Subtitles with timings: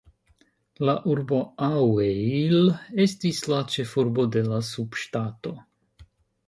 [0.89, 2.73] La urbo Aŭeil
[3.07, 5.55] estis la ĉefurbo de la subŝtato.